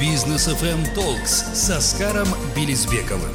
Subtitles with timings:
[0.00, 3.32] Бизнес FM Talks с Оскаром Белизбековым.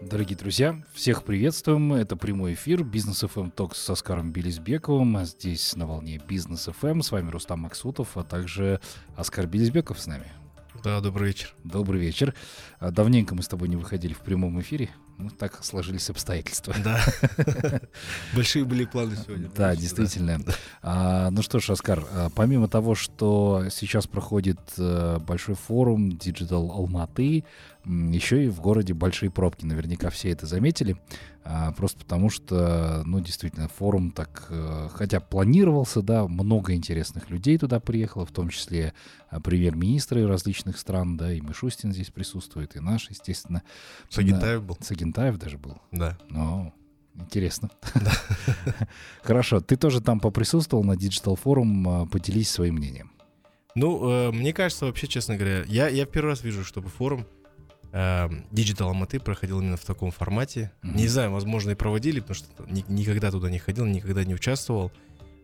[0.00, 1.92] Дорогие друзья, всех приветствуем.
[1.94, 5.24] Это прямой эфир Бизнес FM Talks с Оскаром Белизбековым.
[5.24, 7.02] Здесь на волне Бизнес FM.
[7.02, 8.80] С вами Рустам Максутов, а также
[9.16, 10.30] Оскар Белизбеков с нами.
[10.84, 11.52] Да, добрый вечер.
[11.64, 12.32] Добрый вечер.
[12.78, 14.90] А, давненько мы с тобой не выходили в прямом эфире.
[15.18, 16.74] Ну, так сложились обстоятельства.
[16.84, 17.00] Да.
[18.34, 19.48] Большие были планы сегодня.
[19.56, 20.40] Да, действительно.
[20.82, 26.70] А, ну что ж, Оскар, а, помимо того, что сейчас проходит а, большой форум Digital
[26.70, 27.44] Алматы,
[27.86, 29.64] еще и в городе большие пробки.
[29.64, 30.96] Наверняка все это заметили.
[31.44, 37.56] А, просто потому что, ну, действительно, форум так, а, хотя планировался, да, много интересных людей
[37.56, 38.94] туда приехало, в том числе
[39.30, 43.62] а, премьер-министры различных стран, да, и Мишустин здесь присутствует, и наш, естественно.
[44.10, 44.76] Сагентаев был.
[44.80, 45.76] Сагентаев даже был.
[45.92, 46.18] Да.
[46.30, 46.74] Ну,
[47.14, 47.70] интересно.
[49.22, 53.12] Хорошо, ты тоже там поприсутствовал на Digital Forum, поделись своим мнением.
[53.76, 57.24] Ну, э, мне кажется, вообще, честно говоря, я, я первый раз вижу, чтобы форум э,
[57.96, 60.70] Digital Алматы проходил именно в таком формате.
[60.82, 60.96] Mm-hmm.
[60.96, 64.92] Не знаю, возможно, и проводили, потому что ни, никогда туда не ходил, никогда не участвовал.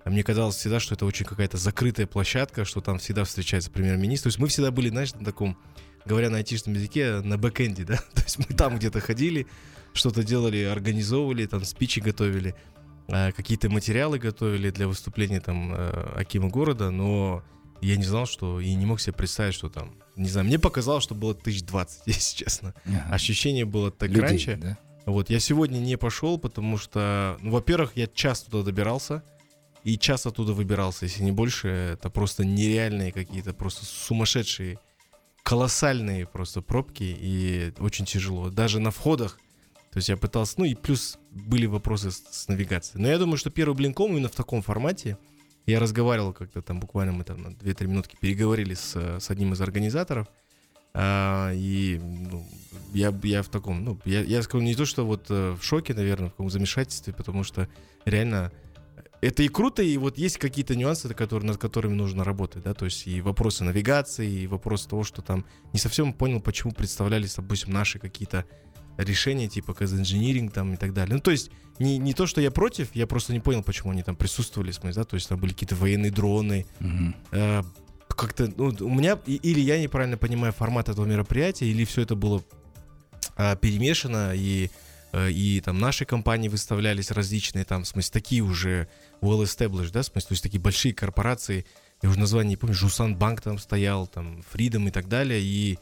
[0.04, 4.24] А мне казалось всегда, что это очень какая-то закрытая площадка, что там всегда встречается премьер-министр.
[4.24, 5.56] То есть мы всегда были, знаешь, на таком,
[6.04, 7.96] говоря на айтишном языке, на бэкэнде, да?
[8.14, 9.46] То есть мы там где-то ходили,
[9.94, 12.54] что-то делали, организовывали, там спичи готовили,
[13.08, 17.42] э, какие-то материалы готовили для выступления там э, Акима города, но
[17.80, 21.04] я не знал, что и не мог себе представить, что там, не знаю, мне показалось,
[21.04, 22.74] что было тысяч двадцать, если честно.
[22.84, 23.06] Ага.
[23.10, 24.56] Ощущение было так Людей, раньше.
[24.56, 24.78] Да?
[25.06, 29.22] Вот, я сегодня не пошел, потому что, ну, во-первых, я часто туда добирался,
[29.82, 31.68] и час оттуда выбирался, если не больше.
[31.68, 34.78] Это просто нереальные какие-то, просто сумасшедшие,
[35.42, 38.50] колоссальные просто пробки, и очень тяжело.
[38.50, 39.38] Даже на входах,
[39.90, 43.02] то есть я пытался, ну и плюс были вопросы с, с навигацией.
[43.02, 45.18] Но я думаю, что первый блинком именно в таком формате—
[45.66, 49.60] я разговаривал как-то там, буквально мы там на 2-3 минутки переговорили с, с одним из
[49.60, 50.28] организаторов,
[50.94, 52.46] а, и ну,
[52.92, 55.94] я, я в таком, ну, я, я скажу не то, что вот э, в шоке,
[55.94, 57.68] наверное, в каком замешательстве, потому что
[58.04, 58.52] реально
[59.22, 62.84] это и круто, и вот есть какие-то нюансы, которые, над которыми нужно работать, да, то
[62.84, 67.72] есть и вопросы навигации, и вопрос того, что там не совсем понял, почему представлялись, допустим,
[67.72, 68.44] наши какие-то
[68.96, 71.14] решения, типа как инжиниринг там и так далее.
[71.14, 74.02] Ну, то есть не, не то, что я против, я просто не понял, почему они
[74.02, 77.14] там присутствовали, смысл, да, то есть там были какие-то военные дроны, mm-hmm.
[77.32, 77.62] э,
[78.08, 82.42] как-то, ну, у меня, или я неправильно понимаю формат этого мероприятия, или все это было
[83.36, 84.70] э, перемешано, и,
[85.12, 88.88] э, и там наши компании выставлялись различные, там, в смысле, такие уже
[89.20, 91.66] well-established, да, в смысле, то есть такие большие корпорации,
[92.02, 95.78] я уже название не помню, Жусан Банк там стоял, там, Freedom и так далее, и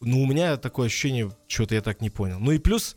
[0.00, 2.38] ну, у меня такое ощущение, что-то я так не понял.
[2.38, 2.96] Ну и плюс,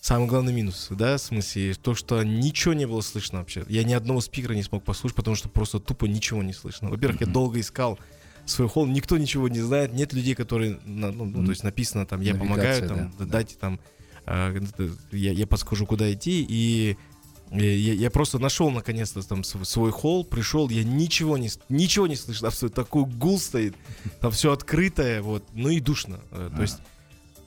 [0.00, 3.64] самый главный минус, да, в смысле, то, что ничего не было слышно вообще.
[3.68, 6.90] Я ни одного спикера не смог послушать, потому что просто тупо ничего не слышно.
[6.90, 7.26] Во-первых, mm-hmm.
[7.26, 7.98] я долго искал
[8.44, 12.20] свой холл, никто ничего не знает, нет людей, которые, ну, ну то есть написано там,
[12.20, 13.60] я помогаю, там, да, дайте да.
[13.60, 13.80] там,
[14.26, 14.60] э,
[15.12, 16.96] я, я подскажу, куда идти, и
[17.60, 22.46] я, я просто нашел наконец-то там свой холл, пришел, я ничего не, ничего не слышал,
[22.48, 23.74] абсолютно такой гул стоит,
[24.20, 26.20] там все открытое, вот, ну и душно.
[26.30, 26.78] Э, то есть,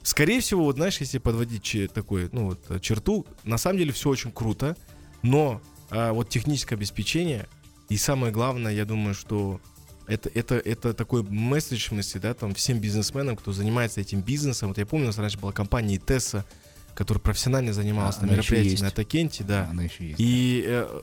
[0.04, 4.10] скорее всего, вот знаешь, если подводить такой, ну вот э, черту, на самом деле все
[4.10, 4.76] очень круто,
[5.24, 7.48] но а, вот техническое обеспечение
[7.90, 9.60] и самое главное, я думаю, что
[10.08, 11.90] это, это, это такой месседж,
[12.20, 14.70] да, там всем бизнесменам, кто занимается этим бизнесом.
[14.70, 16.44] Вот я помню, у нас раньше была компания Tesla,
[16.96, 19.68] который профессионально занимался а, на мероприятии на Такенте, да.
[19.70, 20.20] Она еще есть.
[20.20, 21.02] И э,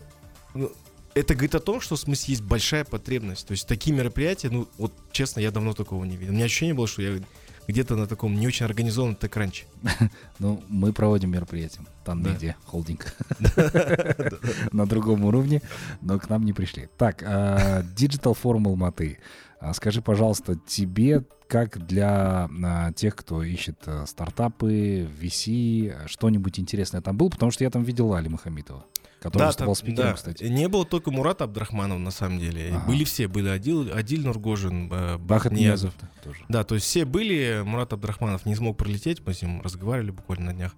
[0.55, 0.73] ну,
[1.15, 3.47] это говорит о том, что в смысле есть большая потребность.
[3.47, 6.33] То есть такие мероприятия, ну вот честно, я давно такого не видел.
[6.33, 7.21] У меня ощущение было, что я
[7.69, 9.65] где-то на таком не очень организованном так раньше.
[10.39, 11.87] Ну, мы проводим мероприятие.
[12.05, 12.57] Там да.
[12.65, 13.15] холдинг.
[14.73, 15.63] На другом уровне,
[16.01, 16.89] но к нам не пришли.
[16.99, 19.19] Так, а, Digital Forum Алматы.
[19.75, 21.23] Скажи, пожалуйста, тебе
[21.53, 27.29] как для а, тех, кто ищет а, стартапы, VC, что-нибудь интересное там было?
[27.29, 28.87] Потому что я там видел Али Мухаммитова,
[29.21, 30.13] который да, выступал спикером, да.
[30.15, 30.45] кстати.
[30.45, 32.71] Не было только Мурата Абдрахманов, на самом деле.
[32.75, 32.87] Ага.
[32.87, 33.29] Были все.
[33.29, 35.93] Были Адил, Адиль Нургожин, э, Бахат Ниязов.
[36.25, 36.43] Тоже.
[36.49, 37.61] Да, то есть все были.
[37.63, 40.73] Мурат Абдрахманов не смог прилететь, мы с ним разговаривали буквально на днях.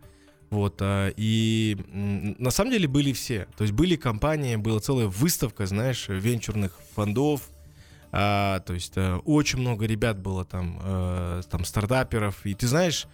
[0.50, 3.46] Вот, а, и на самом деле были все.
[3.56, 7.42] То есть были компании, была целая выставка, знаешь, венчурных фондов,
[8.16, 12.46] а, то есть а, очень много ребят было там, а, там стартаперов.
[12.46, 13.08] И ты знаешь,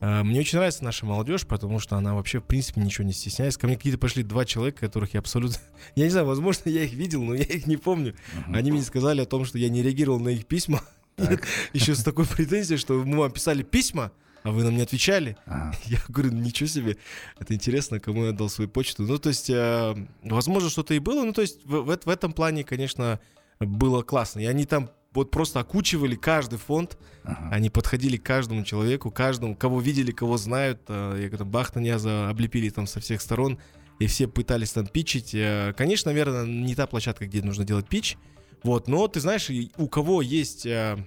[0.00, 3.60] а, мне очень нравится наша молодежь, потому что она вообще, в принципе, ничего не стесняется.
[3.60, 5.58] Ко мне какие-то пошли два человека, которых я абсолютно...
[5.96, 8.14] Я не знаю, возможно, я их видел, но я их не помню.
[8.14, 8.56] Uh-huh.
[8.56, 10.80] Они мне сказали о том, что я не реагировал на их письма.
[11.74, 14.12] Еще с такой претензией, что мы вам писали письма,
[14.44, 15.36] а вы нам не отвечали.
[15.44, 15.76] Ага.
[15.84, 16.96] Я говорю, «Ну, ничего себе,
[17.38, 19.02] это интересно, кому я отдал свою почту.
[19.02, 22.32] Ну, то есть, э, возможно, что-то и было, ну, то есть, в, в- в этом
[22.32, 23.20] плане, конечно,
[23.60, 24.40] было классно.
[24.40, 27.48] И они там вот просто окучивали каждый фонд, Ага.
[27.50, 30.80] они подходили к каждому человеку, каждому, кого видели, кого знают.
[30.88, 33.58] э, Я говорю, там, Бахтаньяза облепили там со всех сторон,
[33.98, 35.34] и все пытались там питчить.
[35.34, 38.16] Э, Конечно, наверное, не та площадка, где нужно делать питч,
[38.62, 41.04] вот, но ты знаешь, у кого есть, э,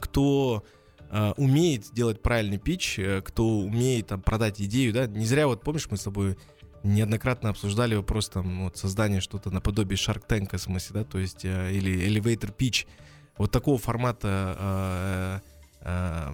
[0.00, 0.64] кто
[1.36, 5.88] умеет делать правильный питч, э, кто умеет там продать идею, да, не зря вот помнишь,
[5.90, 6.36] мы с тобой
[6.82, 11.44] неоднократно обсуждали вопрос там вот создания что-то наподобие Shark Tank, в смысле, да, то есть
[11.44, 12.86] э, или Elevator Pitch,
[13.36, 15.40] вот такого формата э,
[15.82, 16.32] э,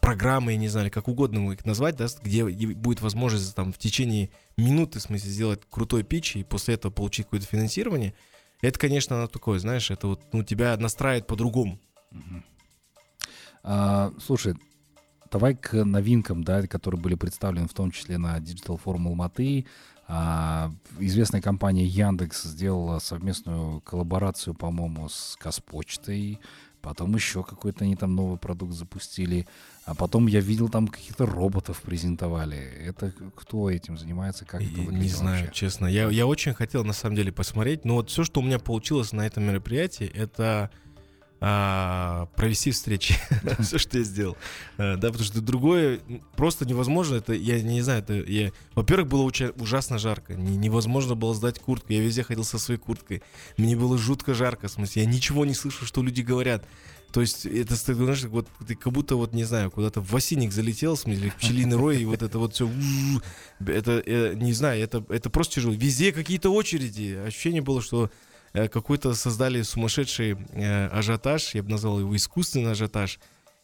[0.00, 4.30] программы, я не знаю, как угодно их назвать, да, где будет возможность там в течение
[4.56, 8.14] минуты, в смысле, сделать крутой питч и после этого получить какое-то финансирование,
[8.60, 11.78] это, конечно, оно такое, знаешь, это вот, ну, тебя настраивает по-другому.
[13.62, 14.54] А, слушай,
[15.30, 19.66] давай к новинкам, да, которые были представлены в том числе на Digital Forum Алматы.
[20.10, 26.40] А, известная компания Яндекс сделала совместную коллаборацию, по-моему, с Казпочтой.
[26.80, 29.46] Потом еще какой-то они там новый продукт запустили.
[29.84, 32.56] А потом я видел там каких-то роботов презентовали.
[32.56, 34.44] Это кто этим занимается?
[34.44, 35.60] Как это И выглядит не знаю, вообще?
[35.60, 35.86] честно.
[35.86, 39.12] Я, я очень хотел на самом деле посмотреть, но вот все, что у меня получилось
[39.12, 40.70] на этом мероприятии, это
[41.40, 43.14] а, провести встречи.
[43.60, 44.36] все, что я сделал.
[44.76, 46.00] А, да, потому что другое
[46.36, 47.16] просто невозможно.
[47.16, 48.02] Это я не знаю.
[48.02, 48.50] Это я.
[48.74, 50.34] Во-первых, было ужасно жарко.
[50.34, 51.92] Не- невозможно было сдать куртку.
[51.92, 53.22] Я везде ходил со своей курткой.
[53.56, 54.68] Мне было жутко жарко.
[54.68, 56.64] В смысле, я ничего не слышу, что люди говорят.
[57.12, 60.52] То есть это, ты знаешь, вот ты как будто вот не знаю, куда-то в осинник
[60.52, 62.68] залетел, в смысле, пчелиный рой, и вот это вот все,
[63.66, 65.72] это, э, не знаю, это, это просто тяжело.
[65.72, 67.18] Везде какие-то очереди.
[67.26, 68.10] Ощущение было, что
[68.52, 73.18] какой-то создали сумасшедший э, ажиотаж, я бы назвал его искусственный ажиотаж.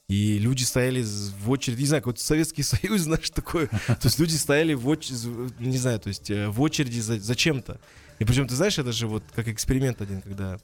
[0.07, 3.69] И люди стояли в очереди, не знаю, какой-то Советский Союз, знаешь, такое.
[3.69, 5.27] То есть люди стояли в очереди,
[5.59, 7.81] не знаю, то есть э, в очереди за, за чем-то.
[8.19, 10.59] И причем, ты знаешь, это же вот как эксперимент один, когда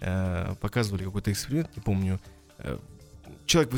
[0.00, 2.20] э, показывали какой-то эксперимент, не помню.
[2.58, 2.78] э,
[3.44, 3.72] человек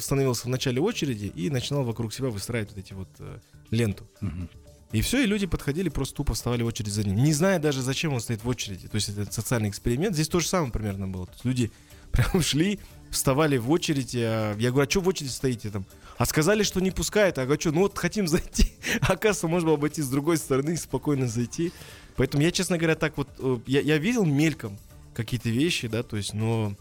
[0.00, 3.38] становился в начале очереди и начинал вокруг себя выстраивать вот эти вот э,
[3.70, 4.08] ленту.
[4.20, 4.48] Мгм.
[4.92, 7.16] И все, и люди подходили, просто тупо вставали в очередь за ним.
[7.16, 8.88] Не зная даже, зачем он стоит в очереди.
[8.88, 10.14] То есть это социальный эксперимент.
[10.14, 11.26] Здесь то же самое примерно было.
[11.26, 11.70] То есть люди
[12.12, 12.78] прям шли,
[13.10, 14.14] вставали в очередь.
[14.14, 15.86] а Я говорю, а что в очереди стоите там?
[16.18, 17.38] А сказали, что не пускают.
[17.38, 18.70] А говорю, что, ну вот хотим зайти.
[19.00, 21.72] А оказывается, можно обойти с другой стороны и спокойно зайти.
[22.16, 23.28] Поэтому я, честно говоря, так вот...
[23.38, 24.76] э, Я, я видел мельком
[25.14, 26.74] какие-то вещи, да, то есть, но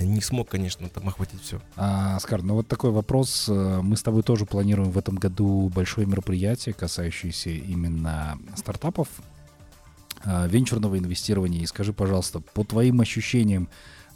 [0.00, 1.60] не смог, конечно, там охватить все.
[1.76, 3.46] А, Оскар, ну вот такой вопрос.
[3.48, 9.08] Э, Мы с тобой тоже планируем в этом году большое мероприятие, касающееся именно стартапов,
[10.24, 11.62] а, венчурного инвестирования.
[11.62, 13.68] И скажи, пожалуйста, по твоим ощущениям,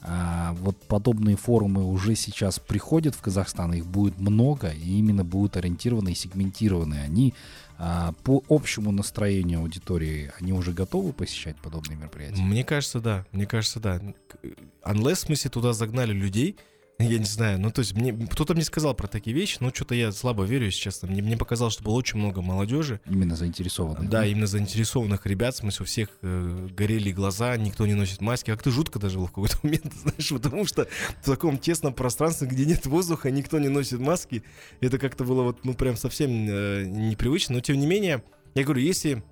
[0.03, 5.57] а, вот подобные форумы уже сейчас приходят в Казахстан, их будет много, и именно будут
[5.57, 7.01] ориентированы и сегментированы.
[7.05, 7.35] Они
[7.79, 12.43] а, по общему настроению аудитории, они уже готовы посещать подобные мероприятия?
[12.43, 13.25] Мне кажется, да.
[13.33, 14.01] Мне кажется, да.
[14.01, 14.39] К-
[14.85, 16.57] Unless, смысле, туда загнали людей,
[17.00, 19.95] я не знаю, ну, то есть, мне кто-то мне сказал про такие вещи, но что-то
[19.95, 21.06] я слабо верю, если честно.
[21.06, 24.09] Мне, мне показалось, что было очень много молодежи, Именно заинтересованы.
[24.09, 28.50] да, именно заинтересованных ребят, в смысле, у всех э, горели глаза, никто не носит маски.
[28.50, 30.89] Как-то жутко даже было в какой-то момент, знаешь, потому что
[31.23, 34.43] в таком тесном пространстве, где нет воздуха, никто не носит маски,
[34.81, 37.55] это как-то было вот, ну, прям совсем э, непривычно.
[37.55, 38.25] Но, тем не менее,
[38.57, 39.23] я говорю, если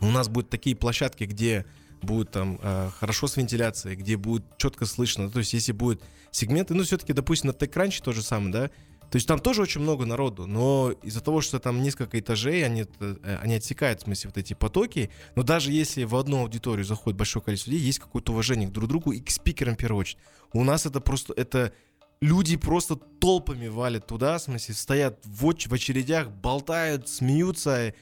[0.00, 1.64] у нас будут такие площадки, где
[2.02, 6.74] будет там э, хорошо с вентиляцией, где будет четко слышно, то есть если будет сегменты,
[6.74, 8.70] ну все-таки, допустим, на TechCrunch то же самое, да,
[9.12, 12.86] то есть там тоже очень много народу, но из-за того, что там несколько этажей, они,
[13.00, 17.18] э, они отсекают, в смысле, вот эти потоки, но даже если в одну аудиторию заходит
[17.18, 20.18] большое количество людей, есть какое-то уважение к друг другу и к спикерам в первую очередь.
[20.54, 21.74] У нас это просто, это
[22.22, 27.92] люди просто толпами валят туда, в смысле, стоят в, оч- в очередях, болтают, смеются,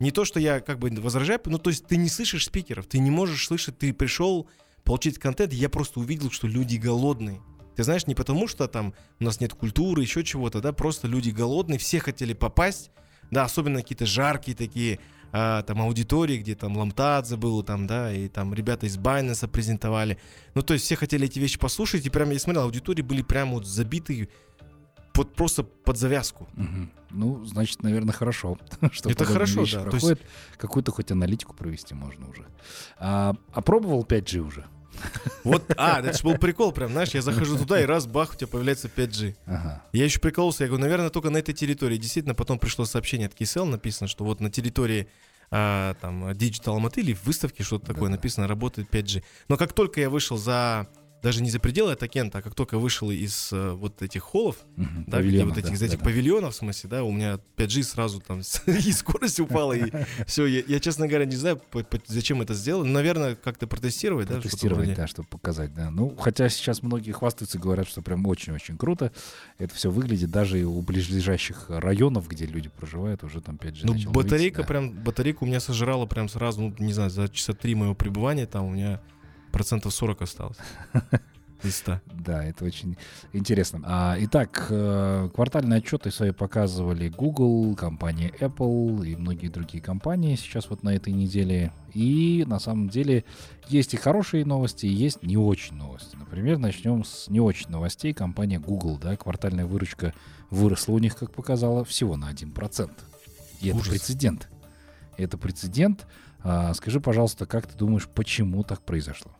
[0.00, 2.98] не то, что я как бы возражаю, ну, то есть ты не слышишь спикеров, ты
[2.98, 4.48] не можешь слышать, ты пришел
[4.82, 7.40] получить контент, я просто увидел, что люди голодные.
[7.76, 11.30] Ты знаешь, не потому, что там у нас нет культуры, еще чего-то, да, просто люди
[11.30, 12.90] голодные, все хотели попасть,
[13.30, 14.98] да, особенно какие-то жаркие такие
[15.32, 20.18] а, там аудитории, где там Ламтадзе был, там, да, и там ребята из Байнеса презентовали.
[20.54, 23.52] Ну, то есть все хотели эти вещи послушать, и прям, я смотрел, аудитории были прям
[23.52, 24.28] вот забиты
[25.12, 26.48] под, просто под завязку.
[27.10, 28.58] Ну, значит, наверное, хорошо.
[28.92, 30.20] что Это хорошо, да, то проходят.
[30.56, 32.46] Какую-то хоть аналитику провести можно уже.
[32.98, 34.66] А, а пробовал 5G уже?
[35.44, 38.36] Вот, а, это же был прикол прям, знаешь, я захожу туда, и раз, бах, у
[38.36, 39.34] тебя появляется 5G.
[39.46, 39.82] Ага.
[39.92, 41.96] Я еще прикололся, я говорю, наверное, только на этой территории.
[41.96, 45.08] Действительно, потом пришло сообщение от KSL, написано, что вот на территории
[45.50, 48.16] а, там Digital Almaty или в выставке что-то такое Да-да.
[48.16, 49.22] написано, работает 5G.
[49.48, 50.86] Но как только я вышел за
[51.22, 55.04] даже не за пределы Атакента, а как только вышел из э, вот этих холлов, Мгм,
[55.06, 57.82] да, где вот этих, да, из этих да, павильонов, в смысле, да, у меня 5G
[57.82, 59.90] сразу там и скорость упала, и
[60.26, 60.46] все.
[60.46, 62.88] Я, я, честно говоря, не знаю, по- по- зачем это сделали.
[62.88, 64.96] Наверное, как-то протестировать, да, что-то Тестировать, вроде.
[65.00, 65.90] да, чтобы показать, да.
[65.90, 69.12] Ну, хотя сейчас многие хвастаются, говорят, что прям очень-очень круто.
[69.58, 73.92] Это все выглядит даже и у ближайших районов, где люди проживают, уже там 5G Ну,
[74.10, 74.62] батарейка ловить, да.
[74.64, 78.46] прям, батарейка у меня сожрала прям сразу, ну, не знаю, за часа три моего пребывания
[78.46, 79.00] там у меня
[79.50, 80.58] процентов 40 осталось.
[81.62, 82.00] Из 100.
[82.06, 82.96] Да, это очень
[83.34, 83.82] интересно.
[83.84, 90.70] А, итак, э, квартальные отчеты свои показывали Google, компания Apple и многие другие компании сейчас
[90.70, 91.70] вот на этой неделе.
[91.92, 93.24] И на самом деле
[93.68, 96.16] есть и хорошие новости, и есть не очень новости.
[96.16, 98.14] Например, начнем с не очень новостей.
[98.14, 100.14] Компания Google, да, квартальная выручка
[100.48, 102.90] выросла у них, как показала, всего на 1%.
[103.60, 103.88] И это Ужас.
[103.90, 104.48] прецедент.
[105.18, 106.06] Это прецедент.
[106.42, 109.32] А, скажи, пожалуйста, как ты думаешь, почему так произошло?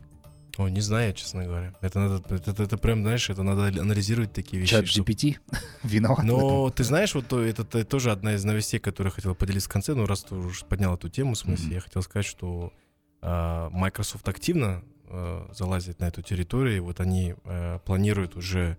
[0.57, 1.73] Ой, не знаю, честно говоря.
[1.81, 4.71] Это надо, это, это, это прям, знаешь, это надо анализировать такие вещи.
[4.71, 5.37] Чат GPT
[5.83, 6.19] виноват?
[6.19, 6.75] в Но этом?
[6.75, 9.71] ты знаешь, вот то- это, т- тоже одна из новостей, которую я хотел поделиться в
[9.73, 9.93] конце.
[9.93, 11.73] Ну, раз ты уже поднял эту тему, в смысле, Мгм.
[11.75, 12.73] я хотел сказать, что
[13.21, 16.77] а, Microsoft активно а, залазит на эту территорию.
[16.77, 18.77] И вот они а, планируют уже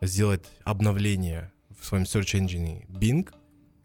[0.00, 3.28] сделать обновление в своем search engine Bing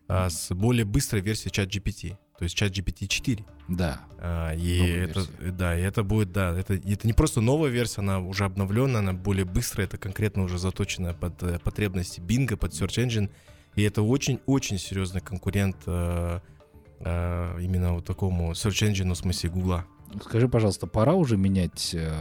[0.08, 3.46] а, с более быстрой версией ChatGPT, то есть ChatGPT 4.
[3.68, 4.02] Да.
[4.20, 5.52] А, и Новая это, версия.
[5.52, 9.14] да, и это будет, да, это, это не просто новая версия, она уже обновленная, она
[9.14, 13.30] более быстрая, это конкретно уже заточено под э, потребности Bing, под Search Engine,
[13.76, 16.40] и это очень-очень серьезный конкурент э,
[17.00, 19.86] э, именно вот такому Search Engine, в смысле Гугла.
[20.24, 22.14] Скажи, пожалуйста, пора уже менять э,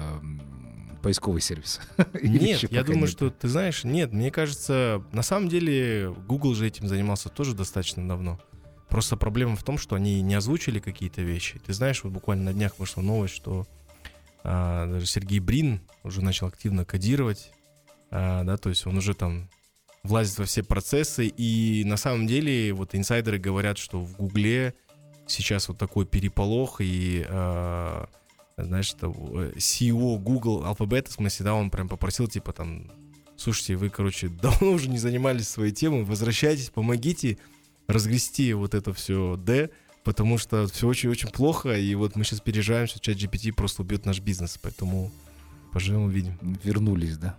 [1.03, 1.81] поисковый сервис?
[2.23, 3.11] Нет, я думаю, нет?
[3.11, 8.07] что, ты знаешь, нет, мне кажется, на самом деле Google же этим занимался тоже достаточно
[8.09, 8.41] давно.
[8.89, 11.59] Просто проблема в том, что они не озвучили какие-то вещи.
[11.59, 13.67] Ты знаешь, вот буквально на днях вышла новость, что
[14.45, 17.53] а, даже Сергей Брин уже начал активно кодировать,
[18.11, 19.51] а, да, то есть он уже там
[20.05, 24.75] влазит во все процессы, и на самом деле вот инсайдеры говорят, что в Гугле
[25.27, 28.09] сейчас вот такой переполох, и а,
[28.57, 32.91] знаешь, это, э, CEO Google Alphabet, в смысле, да, он прям попросил, типа, там,
[33.37, 37.39] слушайте, вы, короче, давно уже не занимались своей темой, возвращайтесь, помогите
[37.87, 39.71] разгрести вот это все D,
[40.05, 44.07] потому что все очень-очень плохо, и вот мы сейчас переживаем, что чат GPT просто убьет
[44.07, 45.13] наш бизнес, поэтому
[45.73, 46.39] поживем увидим.
[46.65, 47.37] Вернулись, да?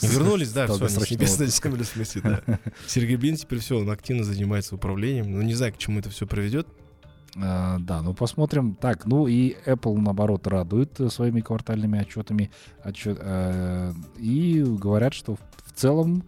[0.00, 2.58] Вернулись, да, все, с небес на землю, смысле, да.
[2.86, 6.26] Сергей Блин теперь все, он активно занимается управлением, но не знаю, к чему это все
[6.26, 6.68] приведет.
[7.36, 8.74] А, Да, ну посмотрим.
[8.74, 12.50] Так, ну и Apple, наоборот, радует э, своими квартальными отчетами.
[12.82, 16.24] Отчет, э, и говорят, что в целом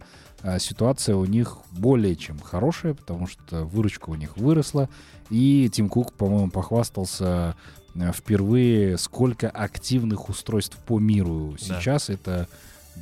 [0.59, 4.89] ситуация у них более чем хорошая, потому что выручка у них выросла.
[5.29, 7.55] И Тим Кук, по-моему, похвастался
[7.95, 11.57] э, впервые, сколько активных устройств по миру Да.
[11.79, 12.09] сейчас.
[12.09, 12.47] Это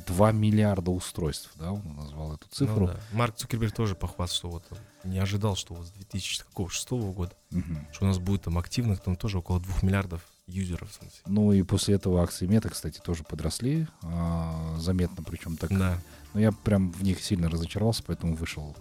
[0.06, 2.86] 2 миллиарда устройств, да, он назвал эту цифру.
[2.86, 3.00] Ну да.
[3.12, 4.64] Марк Цукерберг тоже похвастал, что вот
[5.04, 7.86] не ожидал, что вот с 2006 года, Мгм.
[7.92, 11.20] что у нас будет там активных, там тоже около 2 миллиардов юзеров, в смысле.
[11.26, 15.70] Ну и после этого акции Мета, кстати, тоже подросли а, заметно, причем так.
[15.76, 15.98] Да.
[16.34, 18.76] Но я прям в них сильно разочаровался, поэтому вышел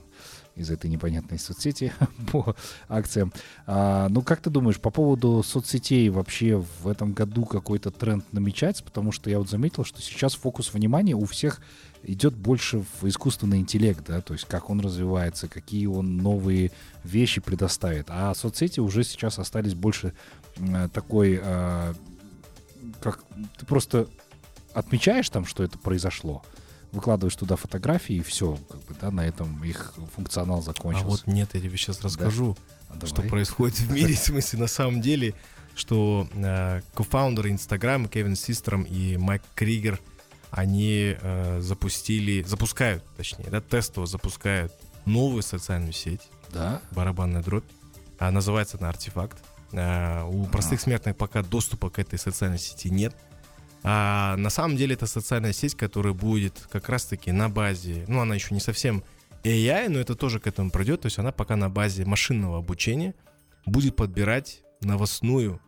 [0.55, 1.93] из этой непонятной соцсети
[2.31, 2.55] по
[2.89, 3.31] акциям.
[3.65, 8.83] А, ну, как ты думаешь, по поводу соцсетей вообще в этом году какой-то тренд намечается?
[8.83, 11.61] Потому что я вот заметил, что сейчас фокус внимания у всех
[12.03, 16.71] идет больше в искусственный интеллект, да, то есть как он развивается, какие он новые
[17.03, 18.07] вещи предоставит.
[18.09, 20.13] А соцсети уже сейчас остались больше
[20.57, 21.93] м, такой, а,
[23.01, 23.23] как
[23.57, 24.07] ты просто
[24.73, 26.43] отмечаешь там, что это произошло,
[26.91, 31.07] выкладываешь туда фотографии, и все, как бы, да, на этом их функционал А закончился.
[31.07, 32.57] вот нет, я тебе сейчас расскажу,
[32.89, 33.29] А что давай.
[33.29, 35.33] происходит в мире, в смысле, на самом деле,
[35.75, 39.99] что э, кофаундеры Инстаграма Кевин Систером и Майк Кригер,
[40.51, 44.73] они э, запустили, запускают, точнее, да, тестово запускают
[45.05, 46.21] новую социальную сеть,
[46.51, 46.81] Да?
[46.91, 47.63] барабанная дробь.
[48.19, 49.37] А, называется она «Артефакт».
[49.71, 53.15] А, у простых смертных пока доступа к этой социальной сети нет.
[53.83, 58.35] А на самом деле это социальная сеть, которая будет как раз-таки на базе, ну она
[58.35, 59.03] еще не совсем
[59.43, 63.15] AI, но это тоже к этому пройдет, то есть она пока на базе машинного обучения
[63.65, 65.59] будет подбирать новостную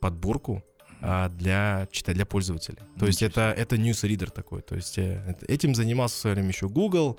[0.00, 0.62] подборку
[1.00, 2.78] а, для чита для пользователей.
[2.98, 4.62] То есть это, это newsreader такой.
[4.62, 7.18] То есть э, этим занимался в свое время еще Google,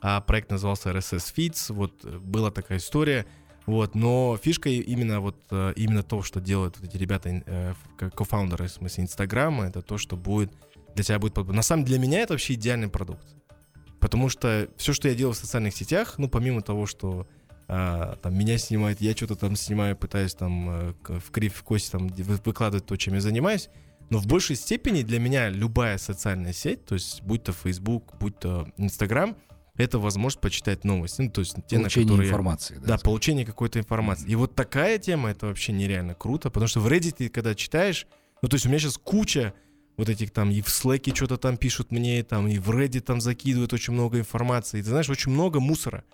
[0.00, 3.26] а проект назывался RSS Feeds, вот э, была такая история.
[3.66, 8.66] Вот, но фишка именно вот э, именно то, что делают вот эти ребята, э, кофаундеры,
[8.66, 10.52] в смысле Инстаграма, это то, что будет
[10.94, 11.36] для тебя будет...
[11.36, 13.26] На самом деле для меня это вообще идеальный продукт.
[14.00, 17.26] Потому что все, что я делаю в социальных сетях, ну, помимо того, что
[17.66, 21.90] а, там меня снимают, я что-то там снимаю, пытаюсь там э, в крив в кости
[21.90, 23.70] там вы- выкладывать то, чем я занимаюсь,
[24.10, 28.38] Но в большей степени для меня любая социальная сеть, то есть будь то Facebook, будь
[28.38, 29.36] то Instagram,
[29.76, 31.22] это возможность почитать новости.
[31.22, 32.28] Ну, то есть те, Получение на которые...
[32.28, 32.80] информации.
[32.84, 34.28] Да, получение какой-то информации.
[34.28, 38.06] И вот такая тема, это вообще нереально круто, потому что в Reddit, ты когда читаешь,
[38.42, 39.52] ну, то есть у меня сейчас куча
[39.96, 43.20] вот этих там, и в Slack что-то там пишут мне, там, и в Reddit там
[43.20, 44.78] закидывают очень много информации.
[44.80, 46.04] И ты знаешь, очень много мусора.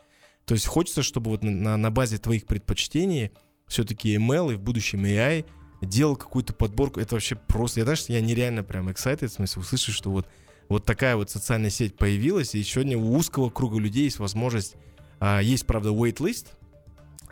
[0.46, 3.30] То есть хочется, чтобы вот на, на базе твоих предпочтений
[3.66, 5.44] все-таки ML и в будущем AI
[5.82, 7.00] делал какую-то подборку.
[7.00, 7.80] Это вообще просто...
[7.80, 10.26] Я знаешь, я нереально прям excited, в смысле, услышать, что вот,
[10.70, 14.76] вот такая вот социальная сеть появилась, и сегодня у узкого круга людей есть возможность...
[15.18, 16.46] А, есть, правда, wait-list,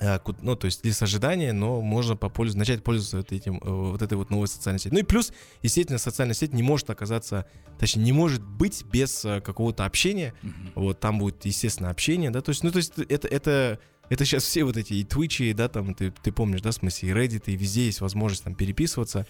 [0.00, 4.02] а, ну, то есть лист ожидания, но можно попользоваться, начать пользоваться вот, этим, э, вот
[4.02, 4.95] этой вот новой социальной сетью.
[4.95, 7.47] Ну и плюс, естественно, социальная сеть не может оказаться,
[7.78, 10.35] точнее, не может быть без э, какого-то общения.
[10.42, 10.73] Mm-hmm.
[10.75, 13.78] Вот там будет, естественно, общение, да, то есть, ну, то есть это, это,
[14.09, 17.09] это сейчас все вот эти и твичи, да, там, ты, ты помнишь, да, в смысле,
[17.09, 19.26] и Reddit, и везде есть возможность там переписываться.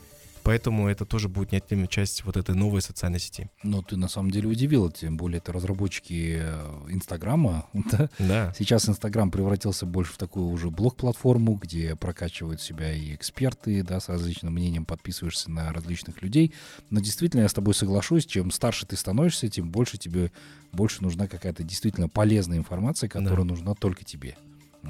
[0.48, 3.50] Поэтому это тоже будет неотъемлемой частью вот этой новой социальной сети.
[3.62, 7.66] Но ты на самом деле удивил, тем более это разработчики э, Инстаграма.
[7.90, 8.08] Да?
[8.18, 8.54] да.
[8.56, 14.08] Сейчас Инстаграм превратился больше в такую уже блог-платформу, где прокачивают себя и эксперты, да, с
[14.08, 16.54] различным мнением подписываешься на различных людей.
[16.88, 20.32] Но действительно я с тобой соглашусь, чем старше ты становишься, тем больше тебе
[20.72, 23.44] больше нужна какая-то действительно полезная информация, которая да.
[23.44, 24.34] нужна только тебе.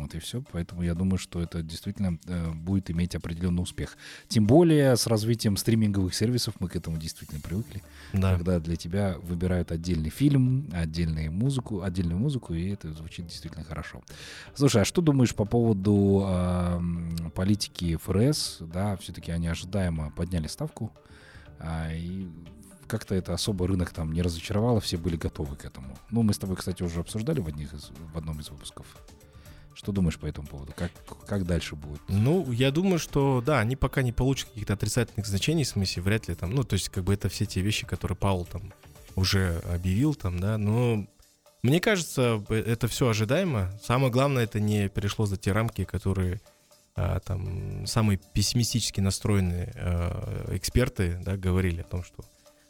[0.02, 0.42] Вот и все.
[0.52, 3.96] Поэтому я думаю, что это действительно э, будет иметь определенный успех.
[4.28, 7.82] Тем более с развитием стриминговых сервисов мы к этому действительно привыкли.
[8.12, 8.36] Да.
[8.36, 14.02] Когда для тебя выбирают отдельный фильм, отдельную музыку, отдельную музыку, и это звучит действительно хорошо.
[14.54, 16.80] Слушай, а что думаешь по поводу э,
[17.34, 18.58] политики ФРС?
[18.60, 20.92] Да, все-таки они ожидаемо подняли ставку.
[21.58, 22.28] А, и
[22.88, 25.96] как-то это особо рынок там не разочаровало, все были готовы к этому.
[26.10, 28.86] Ну, мы с тобой, кстати, уже обсуждали в, одних из, в одном из выпусков.
[29.78, 30.72] Что думаешь по этому поводу?
[30.76, 30.90] Как,
[31.24, 32.00] как дальше будет?
[32.08, 36.26] Ну, я думаю, что да, они пока не получат каких-то отрицательных значений, в смысле, вряд
[36.26, 38.72] ли там, ну, то есть, как бы это все те вещи, которые Паул там
[39.14, 41.06] уже объявил там, да, но
[41.62, 43.70] мне кажется, это все ожидаемо.
[43.80, 46.40] Самое главное, это не перешло за те рамки, которые
[46.96, 52.24] а, там самые пессимистически настроенные а, эксперты, да, говорили о том, что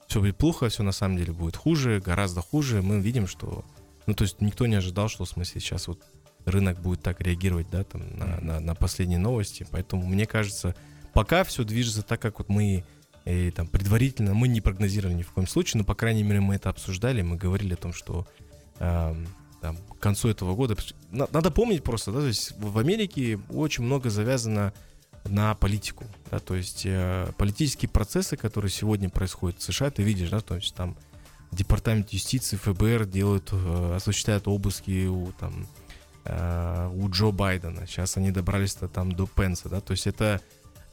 [0.08, 2.82] все будет плохо, все на самом деле будет хуже, гораздо хуже.
[2.82, 3.64] Мы видим, что,
[4.04, 6.02] ну, то есть никто не ожидал, что, в смысле, сейчас вот
[6.50, 9.66] рынок будет так реагировать, да, там, на, на, на последние новости.
[9.70, 10.74] Поэтому, мне кажется,
[11.12, 12.84] пока все движется так, как вот мы
[13.24, 16.54] и, там, предварительно, мы не прогнозировали ни в коем случае, но, по крайней мере, мы
[16.54, 18.26] это обсуждали, мы говорили о том, что
[18.78, 19.14] э,
[19.60, 20.76] там, к концу этого года...
[21.10, 24.72] Надо помнить просто, да, то есть в Америке очень много завязано
[25.24, 30.30] на политику, да, то есть э, политические процессы, которые сегодня происходят в США, ты видишь,
[30.30, 30.96] да, то есть там
[31.50, 35.66] Департамент юстиции, ФБР делают, э, осуществляют обыски у там
[36.24, 37.86] Э, у Джо Байдена.
[37.86, 40.40] Сейчас они добрались-то там до Пенса, да, то есть это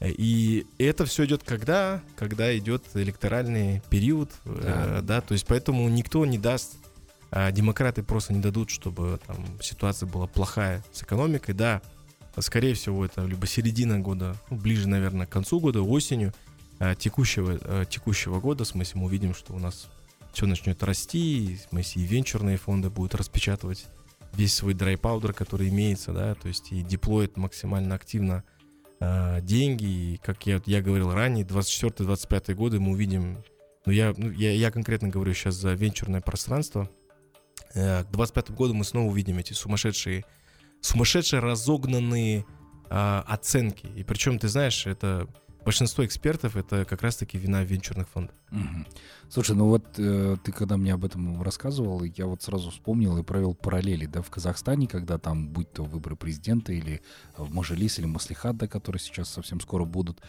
[0.00, 2.00] э, и это все идет когда?
[2.16, 5.20] Когда идет электоральный период, э, да, э, да?
[5.20, 6.76] То есть поэтому никто не даст,
[7.32, 11.82] э, демократы просто не дадут, чтобы там ситуация была плохая с экономикой, да,
[12.38, 16.32] скорее всего это либо середина года, ну, ближе, наверное, к концу года, осенью
[16.78, 19.88] э, текущего, э, текущего года, в смысле мы увидим, что у нас
[20.32, 23.86] все начнет расти, в смысле и венчурные фонды будут распечатывать
[24.36, 28.44] весь свой powder, который имеется, да, то есть и деплоит максимально активно
[29.00, 29.84] э, деньги.
[29.84, 33.42] И, как я, я говорил ранее, 24-25 годы мы увидим,
[33.86, 36.90] ну я, ну, я, я конкретно говорю сейчас за венчурное пространство,
[37.74, 40.24] э, к 25 году мы снова увидим эти сумасшедшие,
[40.80, 42.44] сумасшедшие разогнанные
[42.90, 43.86] э, оценки.
[43.96, 45.28] И причем, ты знаешь, это
[45.64, 48.36] большинство экспертов это как раз-таки вина венчурных фондов.
[48.50, 48.86] Угу.
[49.28, 53.24] Слушай, ну вот э, ты когда мне об этом рассказывал, я вот сразу вспомнил и
[53.24, 57.02] провел параллели, да, в Казахстане, когда там, будь то выборы президента или
[57.36, 60.20] в Мажилис или Маслихат, да, которые сейчас совсем скоро будут,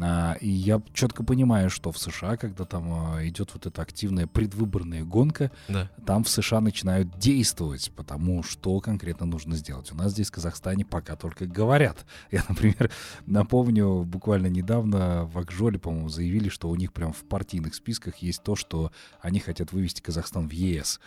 [0.00, 4.28] а, и я четко понимаю, что в США, когда там а, идет вот эта активная
[4.28, 5.90] предвыборная гонка, да.
[6.06, 9.90] там в США начинают действовать, потому что конкретно нужно сделать.
[9.90, 12.06] У нас здесь в Казахстане пока только говорят.
[12.30, 12.90] Я, например,
[13.26, 17.24] напомню, буквально недавно в Акжоле, по-моему, заявили, что у них прям в
[17.64, 21.00] партийных списках есть то, что они хотят вывести Казахстан в ЕС.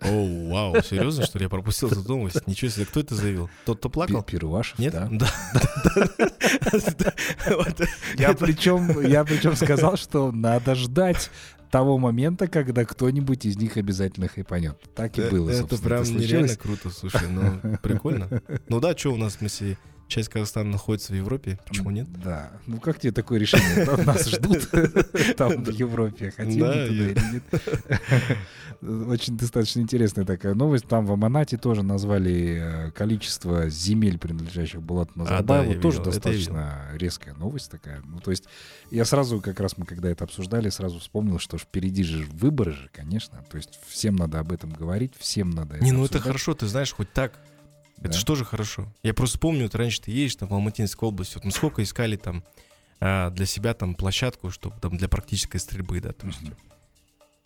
[0.00, 1.44] О, вау, серьезно, что ли?
[1.44, 2.46] Я пропустил эту новость.
[2.46, 3.48] Ничего себе, кто это заявил?
[3.64, 4.22] Тот, кто плакал?
[4.22, 4.92] Первашев, Нет?
[4.92, 5.08] да.
[5.10, 5.28] Да.
[8.18, 11.30] Я причем, я причем сказал, что надо ждать
[11.70, 14.78] того момента, когда кто-нибудь из них обязательно хайпанет.
[14.94, 18.42] Так и было, Это прям нереально круто, слушай, ну, прикольно.
[18.68, 19.78] Ну да, что у нас, в смысле,
[20.12, 21.58] часть Казахстана находится в Европе.
[21.66, 22.06] Почему нет?
[22.22, 22.50] Да.
[22.66, 23.86] Ну как тебе такое решение?
[23.86, 24.68] Там Нас ждут
[25.36, 26.30] там в Европе.
[26.36, 27.42] Хотим мы туда или нет?
[29.08, 30.86] Очень достаточно интересная такая новость.
[30.86, 35.70] Там в Аманате тоже назвали э, количество земель, принадлежащих Булату Назарбаеву.
[35.70, 38.02] А, я тоже достаточно резкая новость такая.
[38.04, 38.44] Ну, то есть
[38.90, 42.90] я сразу, как раз мы когда это обсуждали, сразу вспомнил, что впереди же выборы же,
[42.92, 43.44] конечно.
[43.50, 46.92] То есть всем надо об этом говорить, всем надо Не, ну это хорошо, ты знаешь,
[46.92, 47.32] хоть так.
[48.02, 48.08] Да.
[48.10, 48.92] Это что же хорошо.
[49.02, 52.16] Я просто помню, вот раньше ты едешь там в Алматинской области, вот мы сколько искали
[52.16, 52.42] там
[53.00, 56.54] а, для себя там площадку, чтобы там для практической стрельбы, да, то есть Мгм.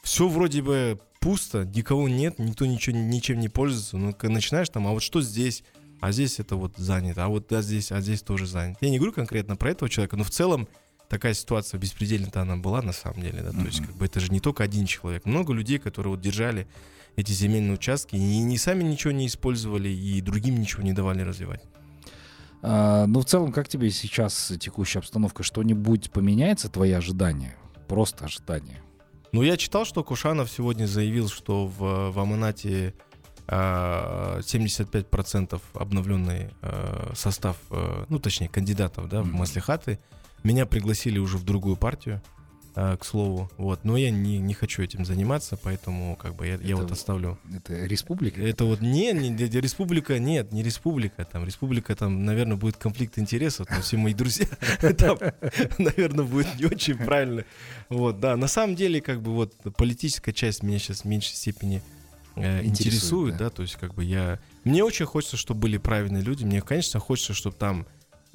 [0.03, 4.92] все вроде бы пусто, никого нет, никто ничего, ничем не пользуется, но начинаешь там, а
[4.92, 5.64] вот что здесь,
[6.01, 8.79] а здесь это вот занято, а вот а здесь, а здесь тоже занято.
[8.83, 10.69] Я не говорю конкретно про этого человека, но в целом
[11.09, 13.88] такая ситуация беспредельно-то она была на самом деле, да, то есть Мгм.
[13.88, 16.66] как бы это же не только один человек, много людей, которые вот держали
[17.16, 21.62] эти земельные участки и не сами ничего не использовали и другим ничего не давали развивать.
[22.62, 25.42] А, ну, в целом, как тебе сейчас текущая обстановка?
[25.42, 27.57] Что-нибудь поменяется, твои ожидания?
[27.88, 28.83] Просто ожидания.
[29.33, 32.94] Ну, я читал, что Кушанов сегодня заявил, что в, в Аманате
[33.46, 39.38] а, 75% обновленный а, состав, а, ну, точнее, кандидатов, да, в Мгм.
[39.38, 39.98] Маслихаты.
[40.42, 42.36] Меня пригласили уже в другую партию, а,
[42.76, 43.84] к слову, вот.
[43.84, 47.38] Но я не, не хочу этим заниматься, поэтому, как бы, я, я Это вот оставлю.
[47.54, 48.42] Это республика?
[48.42, 52.76] Это вот не, не, не- не республика, нет, не республика, там, республика, там, наверное, будет
[52.76, 54.46] конфликт интересов, там, все мои друзья,
[54.98, 55.18] там,
[55.78, 57.44] наверное, будет не очень правильно,
[57.88, 61.82] вот, да, на самом деле, как бы, вот, политическая часть меня сейчас в меньшей степени
[62.36, 63.44] э, Интересует, интересует, да.
[63.44, 67.00] да, то есть, как бы, я, мне очень хочется, чтобы были правильные люди, мне, конечно,
[67.00, 67.86] хочется, чтобы там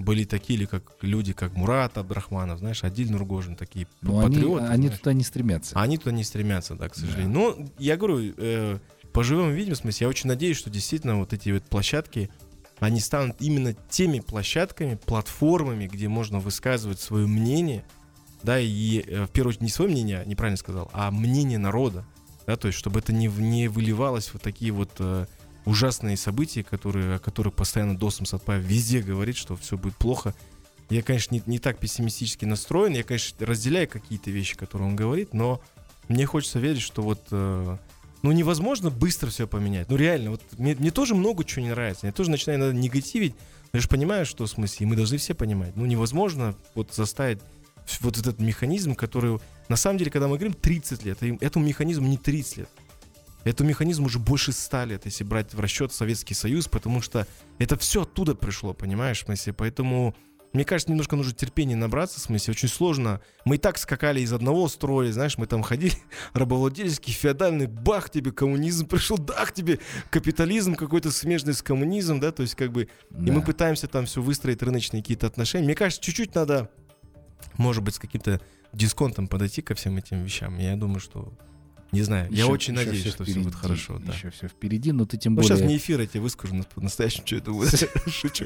[0.02, 4.36] были такие, ли, как люди, как Мурат Абдрахманов, знаешь, Адиль Нургожин, такие Но Ну, они,
[4.36, 5.00] патриоты, они знаешь.
[5.00, 5.80] туда не стремятся.
[5.80, 7.30] Они туда не стремятся, да, к сожалению.
[7.30, 8.80] Но я говорю, э,
[9.14, 12.30] поживем видим, в смысле, я очень надеюсь, что действительно вот эти вот площадки,
[12.80, 17.84] они станут именно теми площадками, платформами, где можно высказывать свое мнение,
[18.44, 22.06] да, и э, в первую очередь не свое мнение, неправильно сказал, а мнение народа,
[22.48, 25.28] да, то есть чтобы это не, не выливалось вот такие вот э,
[25.66, 30.34] ужасные события, которые, о которых постоянно Досом Сатпаев везде говорит, что все будет плохо.
[30.90, 35.34] Я, конечно, не, не так пессимистически настроен, я, конечно, разделяю какие-то вещи, которые он говорит,
[35.34, 35.62] но
[36.10, 37.78] мне хочется верить, что вот, э,
[38.22, 39.90] ну, невозможно быстро все поменять.
[39.90, 42.08] Ну, реально, вот мне, мне тоже много чего не нравится.
[42.08, 43.36] Я тоже начинаю иногда негативить,
[43.72, 45.78] но я же понимаю, что в смысле, и мы должны все понимать.
[45.78, 47.40] Ну, невозможно вот заставить
[48.02, 52.08] вот этот механизм, который, на самом деле, когда мы говорим 30 лет, и этому механизму
[52.08, 52.70] не 30 лет.
[53.44, 57.26] Этому механизму уже больше 100 лет, если брать в расчет Советский Союз, потому что
[57.58, 60.16] это все оттуда пришло, понимаешь, в смысле, поэтому
[60.54, 63.22] мне кажется, немножко нужно терпения набраться, в смысле, очень сложно.
[63.46, 65.96] Мы и так скакали из одного строя, знаешь, мы там ходили,
[66.34, 72.42] рабовладельческий, феодальный, бах тебе, коммунизм пришел, дах тебе, капитализм какой-то смежный с коммунизмом, да, то
[72.42, 73.32] есть как бы, и Да.
[73.32, 75.64] мы пытаемся там все выстроить рыночные какие-то отношения.
[75.66, 76.70] Мне кажется, чуть-чуть надо,
[77.58, 78.42] может быть, с каким-то
[78.74, 80.58] дисконтом подойти ко всем этим вещам.
[80.58, 81.34] Я думаю, что,
[81.92, 84.14] не знаю, я Ещё- очень ещё надеюсь, всё что все впереди, будет хорошо, да.
[84.14, 85.58] Еще все впереди, но ты тем Ну, более...
[85.58, 87.90] сейчас не эфир, я тебе выскажу на- по-настоящему, что это будет.
[88.08, 88.46] Шучу.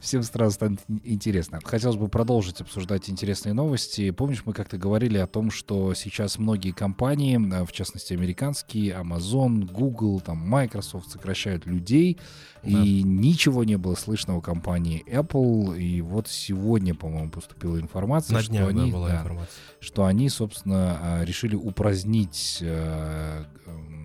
[0.00, 1.60] Всем сразу станет ин- интересно.
[1.64, 4.10] Хотелось бы продолжить обсуждать интересные новости.
[4.10, 9.70] Помнишь, мы как-то говорили о том, что сейчас многие компании, а, в частности американские, Amazon,
[9.70, 12.18] Google, там, Microsoft сокращают людей,
[12.62, 15.78] и ничего не было слышно о компании Apple.
[15.78, 19.48] И вот сегодня, по-моему, поступила информация, На что днях да, они, была да, информация.
[19.80, 23.99] что они, собственно, а, решили упразднить э, м,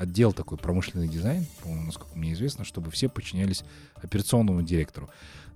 [0.00, 3.64] отдел такой промышленный дизайн, по-моему, насколько мне известно, чтобы все подчинялись
[3.96, 5.10] операционному директору.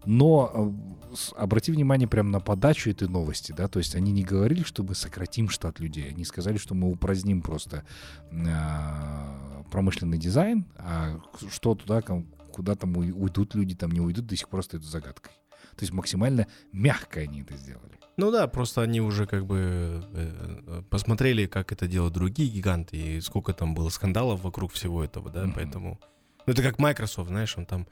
[0.04, 4.62] Но э, обрати внимание прямо на подачу этой новости, да, то есть они не говорили,
[4.62, 7.84] что мы сократим штат людей, они сказали, что мы упраздним просто
[8.30, 11.18] э, промышленный дизайн, а
[11.50, 15.32] что туда, куда там уй- уйдут люди, там не уйдут, до сих пор остается загадкой.
[15.74, 17.98] То есть максимально мягко они это сделали.
[18.16, 23.20] Ну да, просто они уже как бы э, посмотрели, как это делают другие гиганты, и
[23.20, 25.52] сколько там было скандалов вокруг всего этого, да, Мгм.
[25.54, 26.00] поэтому...
[26.46, 27.86] Ну это как Microsoft, знаешь, он там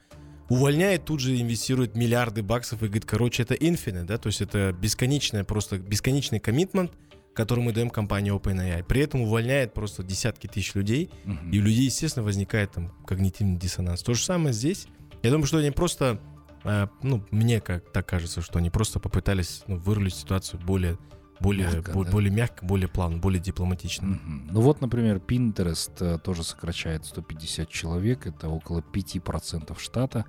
[0.49, 4.71] увольняет, тут же инвестирует миллиарды баксов и говорит, короче, это infinite, да, то есть это
[4.71, 6.91] бесконечное, просто бесконечный коммитмент,
[7.33, 8.83] который мы даем компании OpenAI.
[8.83, 11.51] При этом увольняет просто десятки тысяч людей, Мгм.
[11.51, 14.03] и у людей, естественно, возникает там когнитивный диссонанс.
[14.03, 14.87] То же самое здесь.
[15.23, 16.19] Я думаю, что они просто,
[16.63, 20.97] ну, мне как так кажется, что они просто попытались ну, вырулить ситуацию более,
[21.39, 22.11] более, Мягко, бо- да?
[22.11, 24.07] более мягко, более плавно, более дипломатично.
[24.07, 24.47] Мгм.
[24.51, 30.25] Ну вот, например, Pinterest э, тоже сокращает 150 человек, это около 5% штата.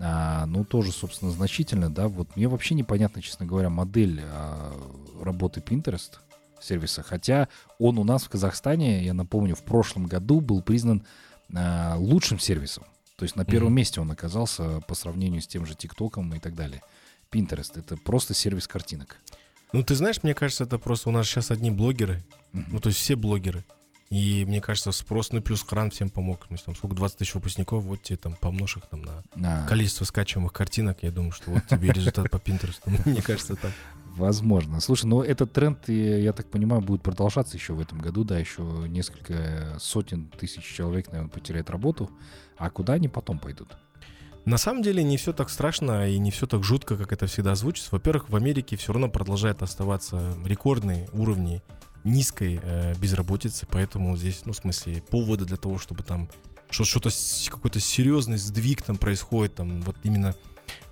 [0.00, 2.08] А, ну, тоже, собственно, значительно, да.
[2.08, 4.72] Вот мне вообще непонятно, честно говоря, модель а,
[5.22, 6.18] работы Pinterest
[6.60, 7.02] сервиса.
[7.02, 11.04] Хотя он у нас в Казахстане, я напомню, в прошлом году был признан
[11.54, 12.84] а, лучшим сервисом.
[13.16, 13.76] То есть на первом Мгм.
[13.76, 16.82] месте он оказался по сравнению с тем же ТикТоком и так далее.
[17.30, 19.16] Pinterest— это просто сервис картинок.
[19.72, 22.22] Ну, ты знаешь, мне кажется, это просто у нас сейчас одни блогеры,
[22.52, 22.66] Мгм.
[22.72, 23.64] ну, то есть все блогеры.
[24.10, 26.46] И мне кажется, спрос, ну, плюс кран всем помог.
[26.46, 29.66] То есть, там сколько, 20 тысяч выпускников, вот тебе там помножь их там на А,
[29.66, 32.90] количество скачиваемых картинок, я думаю, что вот тебе результат по Пинтересту.
[33.06, 33.72] Мне кажется, так.
[34.16, 34.78] Возможно.
[34.80, 38.38] Слушай, ну этот тренд, я я так понимаю, будет продолжаться еще в этом году, да,
[38.38, 42.08] еще несколько сотен тысяч человек, наверное, потеряют работу.
[42.56, 43.76] А куда они потом пойдут?
[44.44, 47.54] На самом деле не все так страшно и не все так жутко, как это всегда
[47.54, 47.90] звучит.
[47.90, 51.62] Во-первых, в Америке все равно продолжает оставаться рекордные уровни
[52.04, 56.28] низкой э, безработицы, поэтому здесь, ну, в смысле, повода для того, чтобы там
[56.68, 57.08] что- что-то,
[57.48, 60.34] какой-то серьезный сдвиг там происходит, там, вот именно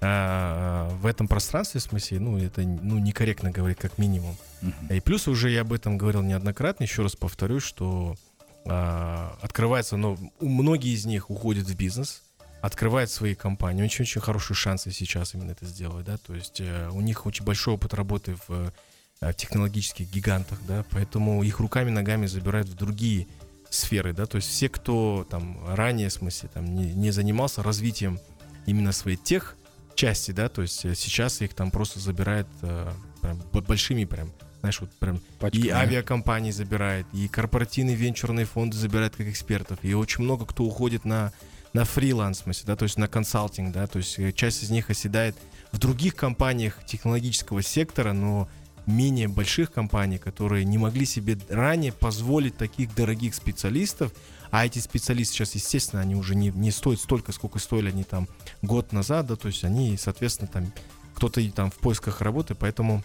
[0.01, 4.37] э, в этом пространстве, в смысле, ну, это, ну, некорректно говорить, как минимум.
[4.63, 4.75] Мгм.
[4.91, 8.17] И плюс уже я об этом говорил неоднократно, еще раз повторюсь, что
[8.65, 12.23] а, открывается, но многие из них уходят в бизнес,
[12.61, 17.01] открывают свои компании, очень-очень хорошие шансы сейчас именно это сделать, да, то есть э, у
[17.01, 18.73] них очень большой опыт работы в
[19.21, 23.27] э, технологических гигантах, да, поэтому их руками, ногами забирают в другие
[23.69, 28.21] сферы, да, то есть все, кто там ранее, в смысле, там не, не занимался развитием
[28.67, 29.57] именно своей тех
[29.97, 34.81] части, да, то есть э, сейчас их там просто забирают э, прям большими прям, знаешь,
[34.81, 40.23] вот прям Пачками, и авиакомпании забирает, и корпоративные венчурные фонды забирают как экспертов, и очень
[40.23, 41.33] много кто уходит на,
[41.73, 44.71] на фриланс, в смысле, да, то есть на консалтинг, да, то есть э, часть из
[44.71, 45.37] них оседает
[45.73, 48.49] в других компаниях технологического сектора, но
[48.87, 54.13] менее больших компаний, которые не могли себе ранее позволить таких дорогих специалистов,
[54.53, 58.29] а эти специалисты сейчас, естественно, они уже не, не стоят столько, сколько стоили они там
[58.61, 60.73] год назад, да, то есть они, соответственно, там
[61.15, 63.03] кто-то там в поисках работы, поэтому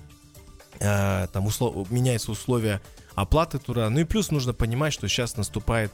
[0.79, 2.81] э, там услов- меняются условия
[3.15, 3.89] оплаты туда.
[3.89, 5.91] Ну и плюс нужно понимать, что сейчас наступает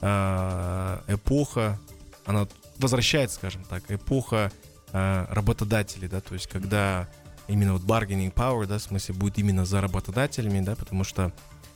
[0.00, 1.78] э, эпоха,
[2.24, 2.46] она
[2.78, 4.52] возвращается, скажем так, эпоха
[4.92, 7.08] э, работодателей, да, то есть когда
[7.48, 11.32] именно вот bargaining power, да, в смысле будет именно за работодателями, да, потому что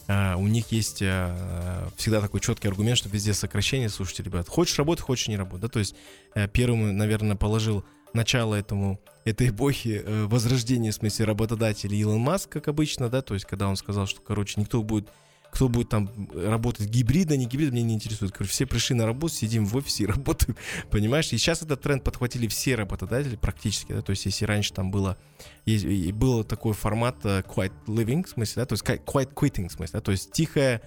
[0.07, 4.79] э, у них есть э, всегда такой четкий аргумент, что везде сокращение, слушайте, ребят, хочешь
[4.79, 5.95] работать, хочешь не работать, да, то есть
[6.35, 12.49] э, первым, наверное, положил начало этому этой эпохи э, возрождения, в смысле, работодателей Илон Маск,
[12.49, 15.09] как обычно, да, то есть когда он сказал, что, короче, никто будет
[15.55, 18.33] кто будет там работать гибридно, не гибридно, меня не интересует.
[18.33, 20.57] Короче, все пришли на работу, сидим в офисе и работаем,
[20.91, 21.33] понимаешь?
[21.33, 25.17] И сейчас этот тренд подхватили все работодатели практически, да, то есть если раньше там было,
[25.65, 29.73] есть, был такой формат э, quiet living, в смысле, да, то есть quiet quitting, в
[29.73, 30.83] смысле, да, то есть тихое,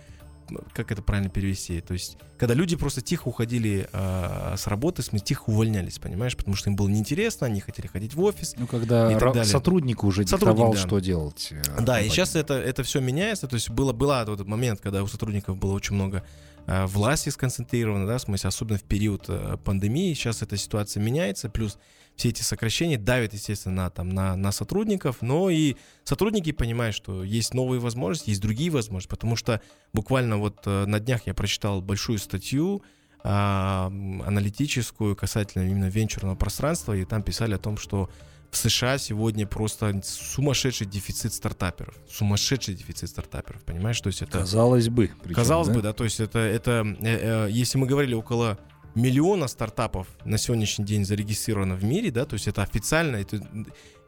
[0.73, 5.09] как это правильно перевести, то есть когда люди просто тихо уходили э, с работы, в
[5.21, 9.11] тихо увольнялись, понимаешь, потому что им было неинтересно, они хотели ходить в офис, Ну, когда
[9.11, 9.45] и так далее.
[9.45, 10.79] сотрудник уже Сотрудник, диктовал, да.
[10.79, 11.49] что делать.
[11.51, 13.47] э, Да, и сейчас это, это все меняется.
[13.47, 16.23] То есть было, была вот этот момент, когда у сотрудников было очень много
[16.67, 20.13] э, власти сконцентрировано, да, в смысле, особенно в период э, пандемии.
[20.13, 21.77] Сейчас эта ситуация меняется, плюс
[22.17, 27.23] все эти сокращения давят, естественно, на, там, на, на сотрудников, но и сотрудники понимают, что
[27.23, 29.61] есть новые возможности, есть другие возможности, потому что
[29.93, 32.81] буквально вот э, на днях я прочитал большую статью
[33.23, 33.87] а,
[34.25, 38.09] аналитическую касательно именно венчурного пространства, и там писали о том, что
[38.49, 41.95] в США сегодня просто сумасшедший дефицит стартаперов.
[42.09, 43.99] Сумасшедший дефицит стартаперов, понимаешь?
[44.01, 44.39] То есть это...
[44.39, 45.11] Казалось бы.
[45.21, 45.73] причем, Казалось да?
[45.73, 48.57] бы, да, то есть это, это э, э, если мы говорили около
[48.97, 53.39] миллиона стартапов на сегодняшний день зарегистрировано в мире, да, то есть это официально, это,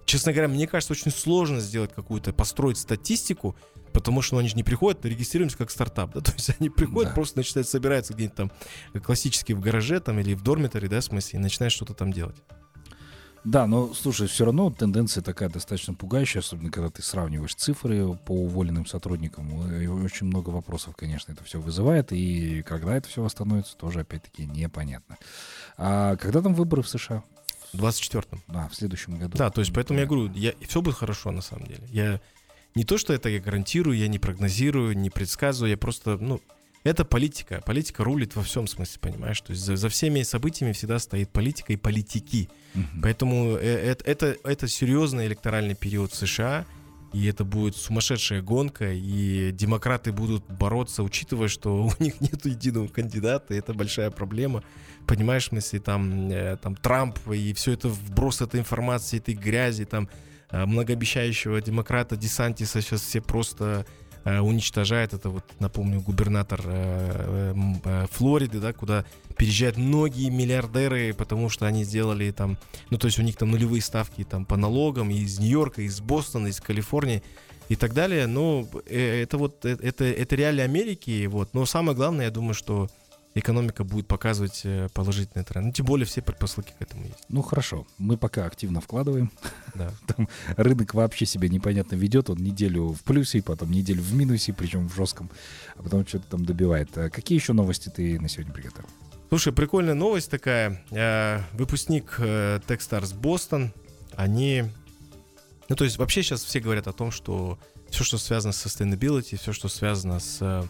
[0.05, 3.55] честно говоря, мне кажется, очень сложно сделать какую-то, построить статистику,
[3.93, 7.09] потому что ну, они же не приходят, регистрируемся как стартап, да, то есть они приходят,
[7.11, 7.15] Да.
[7.15, 8.51] просто начинают собираться где-нибудь там
[9.01, 12.35] классически в гараже там или в дормиторе, да, в смысле, и начинают что-то там делать.
[13.43, 18.31] Да, но слушай, все равно тенденция такая достаточно пугающая, особенно когда ты сравниваешь цифры по
[18.31, 19.71] уволенным сотрудникам.
[19.81, 22.11] И очень много вопросов, конечно, это все вызывает.
[22.11, 25.17] И когда это все восстановится, тоже опять-таки непонятно.
[25.77, 27.23] А когда там выборы в США?
[27.73, 28.41] В 24-м.
[28.47, 29.37] А, в следующем году.
[29.37, 31.83] Да, то есть поэтому я говорю, я, все будет хорошо на самом деле.
[31.89, 32.19] Я
[32.75, 36.41] не то, что это я гарантирую, я не прогнозирую, не предсказываю, я просто, ну,
[36.83, 37.61] это политика.
[37.65, 39.41] Политика рулит во всем смысле, понимаешь?
[39.41, 42.49] То есть за, за всеми событиями всегда стоит политика и политики.
[42.73, 43.01] Мгм.
[43.01, 46.65] Поэтому э, это, это, это серьезный электоральный период в США,
[47.11, 52.87] и это будет сумасшедшая гонка, и демократы будут бороться, учитывая, что у них нет единого
[52.87, 54.63] кандидата, и это большая проблема.
[55.05, 60.07] Понимаешь, смысле, там, э, там Трамп и все это вброс этой информации, этой грязи, там
[60.49, 65.13] э, многообещающего демократа Десантиса сейчас все просто э, уничтожает.
[65.13, 69.05] Это вот, напомню, губернатор э, э, э, Флориды, да, куда
[69.37, 72.57] переезжают многие миллиардеры, потому что они сделали там,
[72.89, 76.47] ну, то есть у них там нулевые ставки там по налогам из Нью-Йорка, из Бостона,
[76.47, 77.23] из Калифорнии
[77.69, 78.27] и так далее.
[78.87, 81.53] Э, это вот, э, это, это реалии Америки, вот.
[81.53, 82.89] Но самое главное, я думаю, что
[83.35, 85.67] экономика будет показывать э, положительный тренд.
[85.67, 87.23] Ну, тем более все предпосылки к этому есть.
[87.29, 89.31] Ну хорошо, мы пока активно вкладываем.
[89.75, 89.91] Да.
[90.07, 92.29] Там рынок вообще себя непонятно ведет.
[92.29, 95.29] Он неделю в плюсе, потом неделю в минусе, причем в жестком,
[95.75, 96.97] а потом что-то там добивает.
[96.97, 98.89] А какие еще новости ты на сегодня приготовил?
[99.29, 100.83] Слушай, прикольная новость такая.
[100.91, 103.73] Э, Выпускник э, Techstars Бостон,
[104.15, 104.65] они...
[105.69, 107.59] Ну, то есть вообще сейчас все говорят о том, что
[107.91, 110.67] все, что связано с sustainability, все, что связано с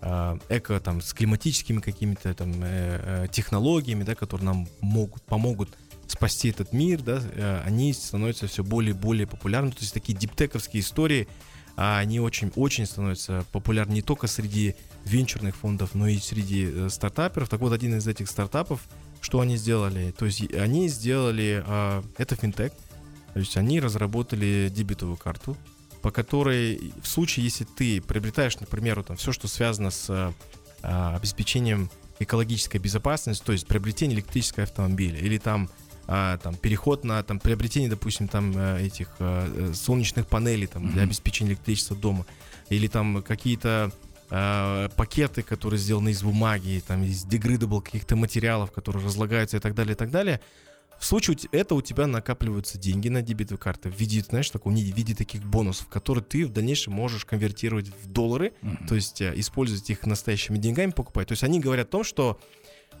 [0.00, 6.48] эко, там, с климатическими какими-то там э, э, технологиями, да, которые нам могут, помогут спасти
[6.50, 9.72] этот мир, да, э, они становятся все более и более популярными.
[9.72, 11.28] То есть такие диптековские истории,
[11.76, 17.48] а они очень-очень становятся популярны не только среди венчурных фондов, но и среди стартаперов.
[17.48, 18.80] Так вот, один из этих стартапов,
[19.20, 20.12] что они сделали?
[20.12, 22.72] То есть они сделали, э, это финтех,
[23.32, 25.56] то есть они разработали дебетовую карту,
[26.02, 30.32] по которой в случае, если ты приобретаешь, например, там все, что связано с э,
[30.82, 35.68] обеспечением экологической безопасности, то есть приобретение электрического автомобиля или там
[36.10, 41.02] а, там переход на там приобретение, допустим, там э, этих а, солнечных панелей там для
[41.02, 42.24] обеспечения электричества дома,
[42.70, 43.92] или там какие-то
[44.30, 49.74] а, пакеты, которые сделаны из бумаги, там из degradable каких-то материалов, которые разлагаются и так
[49.74, 50.40] далее, и так далее.
[50.98, 54.76] В случае это у тебя накапливаются деньги на дебетовую карту в виде, знаешь, такого, в
[54.76, 58.86] виде таких бонусов, которые ты в дальнейшем можешь конвертировать в доллары, mm-hmm.
[58.88, 61.28] то есть использовать их настоящими деньгами покупать.
[61.28, 62.40] То есть они говорят о том, что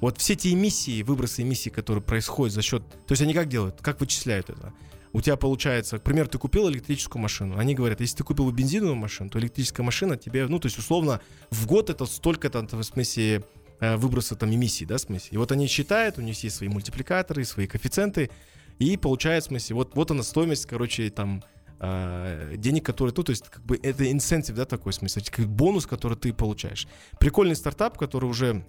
[0.00, 2.82] вот все эти эмиссии, выбросы эмиссий, которые происходят за счет...
[3.06, 3.80] То есть они как делают?
[3.80, 4.72] Как вычисляют это?
[5.12, 7.58] У тебя получается, к примеру, ты купил электрическую машину.
[7.58, 11.20] Они говорят, если ты купил бензиновую машину, то электрическая машина тебе, ну, то есть условно
[11.50, 13.42] в год это столько там, в смысле, э,
[13.80, 15.28] выброса там эмиссий, да, в смысле.
[15.32, 18.30] И вот они считают, у них есть свои мультипликаторы, свои коэффициенты,
[18.78, 21.42] и получают, в смысле, вот, вот она стоимость, короче, там,
[21.80, 25.48] э, денег, которые, ну, то есть, как бы, это инсентив, да, такой, в смысле, как
[25.48, 26.86] бонус, который ты получаешь.
[27.18, 28.64] Прикольный стартап, который уже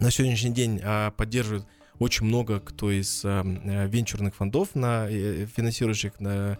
[0.00, 1.66] на сегодняшний день а, поддерживает
[1.98, 6.58] очень много кто из венчурных фондов, на, э, финансирующих на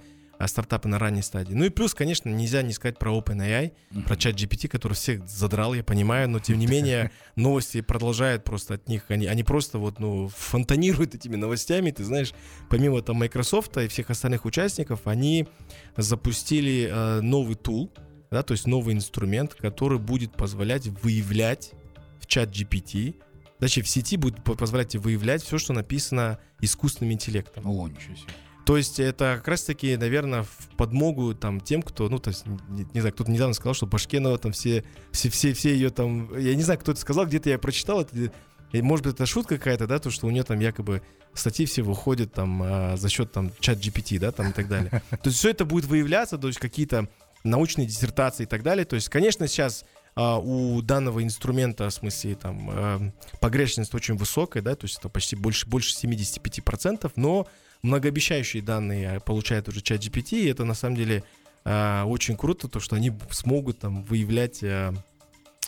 [0.48, 1.54] стартапы на ранней стадии.
[1.54, 4.02] Ну и плюс, конечно, нельзя не сказать про OpenAI, mm-hmm.
[4.04, 8.74] про чат GPT, который всех задрал, я понимаю, но тем не менее новости продолжают просто
[8.74, 12.32] от них, они, они просто вот, ну, фонтанируют этими новостями, ты знаешь,
[12.68, 15.48] помимо там Microsoft и всех остальных участников, они
[15.96, 17.92] запустили э, новый тул,
[18.30, 21.72] да, то есть новый инструмент, который будет позволять выявлять
[22.20, 23.16] в чат GPT,
[23.62, 27.64] Значит, в сети будет позволять выявлять все, что написано искусственным интеллектом.
[27.64, 28.32] О, ничего себе.
[28.64, 32.86] То есть это как раз-таки, наверное, в подмогу там тем, кто, ну, то есть, не,
[32.94, 36.54] не знаю, кто-то недавно сказал, что Башкенова там все, все, все, все ее там, я
[36.54, 38.32] не знаю, кто это сказал, где-то я прочитал это,
[38.72, 41.02] может быть, это шутка какая-то, да, то, что у нее там якобы
[41.34, 44.90] статьи все выходят там а, за счет там чат GPT, да, там и так далее.
[45.10, 47.08] То есть все это будет выявляться, то есть какие-то
[47.44, 48.84] научные диссертации и так далее.
[48.84, 54.62] То есть, конечно, сейчас а, у данного инструмента, в смысле, там, а, погрешность очень высокая,
[54.62, 57.46] да, то есть это почти больше, больше 75%, но
[57.82, 61.24] многообещающие данные получает уже чат GPT, и это на самом деле
[61.64, 64.94] а, очень круто, то, что они смогут там выявлять а,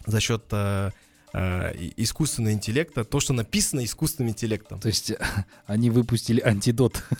[0.06, 0.90] за счет а,
[1.32, 4.80] э, искусственного интеллекта, то, что написано искусственным интеллектом.
[4.80, 5.12] То есть
[5.66, 7.02] они выпустили антидот.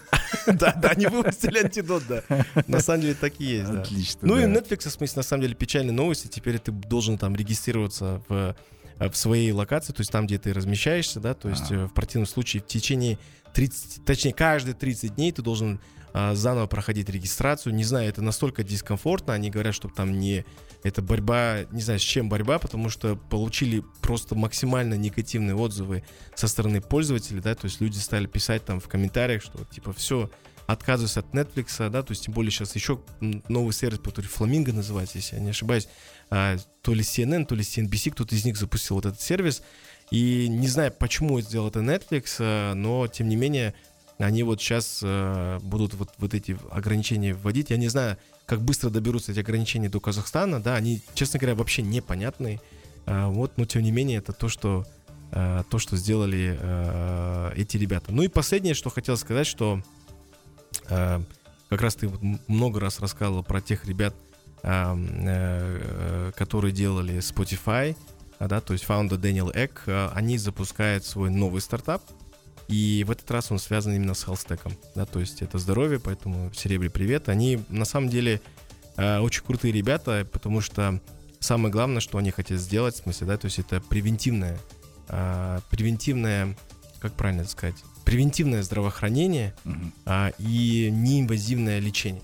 [0.46, 2.22] Да, да, они выпустили антидот, да.
[2.66, 3.70] На самом деле так и есть.
[3.70, 4.28] Отлично.
[4.28, 6.26] Ну и Netflix, в смысле, на самом деле печальные новости.
[6.26, 8.54] Теперь ты должен там регистрироваться в
[8.98, 11.88] в своей локации, то есть там, где ты размещаешься, да, то есть а.
[11.88, 13.18] в противном случае в течение
[13.55, 15.81] 30, точнее, каждые 30 дней ты должен
[16.12, 17.75] а, заново проходить регистрацию.
[17.75, 19.33] Не знаю, это настолько дискомфортно.
[19.33, 20.45] Они говорят, что там не
[20.85, 26.47] это борьба, не знаю, с чем борьба, потому что получили просто максимально негативные отзывы со
[26.47, 30.31] стороны пользователей, да, то есть люди стали писать там в комментариях, что типа все,
[30.67, 33.01] отказываюсь от Netflix, да, то есть тем более сейчас еще
[33.49, 35.88] новый сервис, который Flamingo называется, если я не ошибаюсь,
[36.31, 39.62] а, то ли CNN, то ли CNBC, кто-то из них запустил вот этот сервис,
[40.11, 43.75] и не знаю, почему сделал это Netflix, а, но тем не менее
[44.19, 47.71] они вот сейчас э, будут вот, вот эти ограничения вводить.
[47.71, 51.83] Я не знаю, как быстро доберутся эти ограничения до Казахстана, да, они, честно говоря, вообще
[51.83, 52.61] непонятные.
[53.07, 54.87] Э, вот, но тем не менее, это то, что,
[55.33, 58.12] э, то, что сделали э, эти ребята.
[58.12, 59.83] Ну и последнее, что хотел сказать, что
[60.88, 61.21] э,
[61.69, 62.09] как раз ты
[62.47, 64.14] много раз рассказывал про тех ребят,
[64.62, 67.97] э, э, которые делали Spotify,
[68.40, 72.03] да, то есть фаундер Дэниел Эк, э, они запускают свой новый стартап,
[72.68, 76.53] и в этот раз он связан именно с хелстеком, да, то есть это здоровье, поэтому
[76.55, 77.29] Серебре привет.
[77.29, 78.40] Они на самом деле
[78.97, 81.01] э, очень крутые ребята, потому что
[81.40, 84.58] самое главное, что они хотят сделать, в смысле, да, то есть это превентивное,
[85.06, 86.56] превентивное,
[87.00, 89.54] как правильно это сказать, превентивное здравоохранение
[90.06, 92.23] э, и неинвазивное лечение.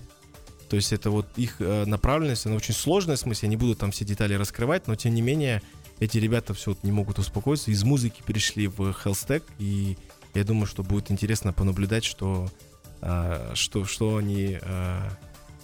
[0.69, 3.75] То есть это вот их э, направленность, она очень сложная, в смысле, я не буду
[3.75, 5.61] там все детали раскрывать, но тем не менее
[6.01, 9.97] эти ребята все вот не могут успокоиться, из музыки перешли в tech, и
[10.33, 12.49] я думаю, что будет интересно понаблюдать, что,
[13.01, 15.15] а, что, что они, а,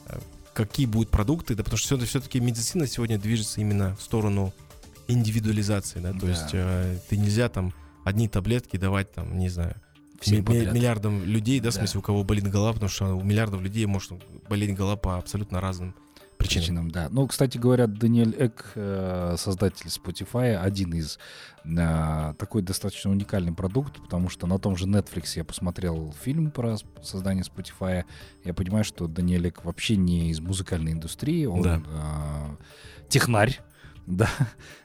[0.06, 0.20] а,
[0.54, 4.54] какие будут продукты, да, потому что все-таки медицина сегодня движется именно в сторону
[5.08, 6.30] индивидуализации, да, то Да.
[6.30, 7.74] есть а, ты нельзя там
[8.06, 9.76] одни таблетки давать там, не знаю,
[10.22, 11.80] Всем ми- миллиардам людей, да, в Да.
[11.80, 14.14] смысле, у кого болит голова, потому что у миллиардов людей может
[14.48, 15.96] болеть голова по абсолютно разным
[16.38, 16.88] причинам.
[16.88, 17.08] причинам, да.
[17.10, 21.20] Ну, кстати говоря, Даниэль Эк, э, создатель Spotify, один из
[21.66, 26.78] э, такой достаточно уникальный продукт, потому что на том же Netflix я посмотрел фильм про
[27.02, 28.06] создание Spotify.
[28.44, 31.82] Я понимаю, что Даниэль Эк вообще не из музыкальной индустрии, он Да.
[31.86, 32.56] э,
[33.10, 33.60] технарь.
[34.06, 34.30] Да,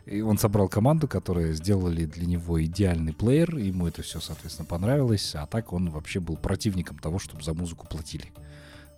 [0.05, 5.37] и он собрал команду, которая сделали для него идеальный плеер, ему это все, соответственно, понравилось,
[5.37, 8.33] а так он вообще был противником того, чтобы за музыку платили.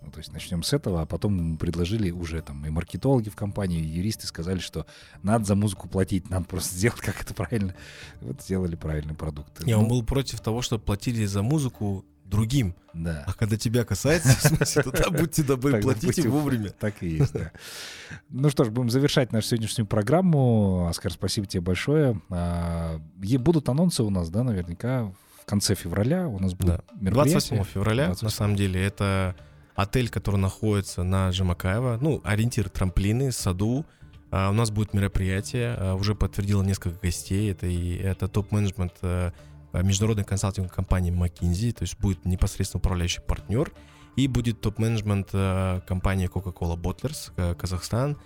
[0.05, 3.79] Ну, то есть начнем с этого, а потом предложили уже там и маркетологи в компании,
[3.79, 4.85] и юристы сказали, что
[5.23, 7.73] надо за музыку платить, надо просто сделать, как это правильно.
[8.21, 9.65] Вот сделали правильный продукт.
[9.65, 12.75] Не, Ну, он был против того, чтобы платили за музыку другим.
[12.93, 13.23] Да.
[13.27, 16.69] А когда тебя касается, в смысле, тогда будьте добры, платите вовремя.
[16.69, 17.51] Так и есть, да.
[18.29, 20.87] Ну что ж, будем завершать нашу сегодняшнюю программу.
[20.87, 22.21] Оскар, спасибо тебе большое.
[22.29, 22.99] А,
[23.39, 26.81] Будут анонсы у нас, да, наверняка в конце февраля у нас будет Да.
[26.99, 27.33] мероприятие.
[27.33, 28.25] 28 февраля, 28.
[28.25, 29.35] на самом деле, это
[29.75, 31.99] отель, который находится на Жамакаева.
[32.01, 33.85] Ну, ориентир трамплины, саду.
[34.31, 35.75] А, у нас будет мероприятие.
[35.77, 37.51] а, уже подтвердило несколько гостей.
[37.51, 39.31] Это, и, это топ-менеджмент а,
[39.73, 41.73] международной консалтинговой компании McKinsey.
[41.73, 43.71] То есть будет непосредственно управляющий партнер.
[44.15, 48.17] И будет топ-менеджмент а, компании Coca-Cola Bottlers а, Казахстан.